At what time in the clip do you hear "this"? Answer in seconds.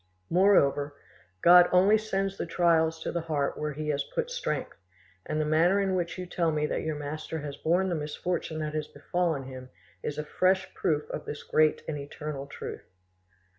11.25-11.43